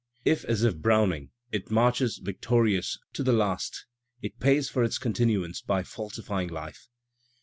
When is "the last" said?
3.21-3.85